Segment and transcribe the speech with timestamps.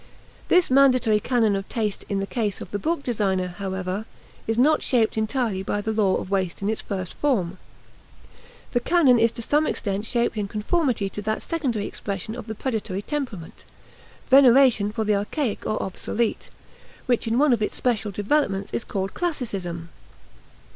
[0.47, 4.05] This mandatory canon of taste in the case of the book designer, however,
[4.47, 7.59] is not shaped entirely by the law of waste in its first form;
[8.71, 12.55] the canon is to some extent shaped in conformity to that secondary expression of the
[12.55, 13.63] predatory temperament,
[14.27, 16.49] veneration for the archaic or obsolete,
[17.05, 19.89] which in one of its special developments is called classicism.